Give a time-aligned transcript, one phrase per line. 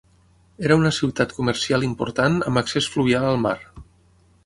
[0.69, 3.57] Era una ciutat comercial important amb accés fluvial al mar.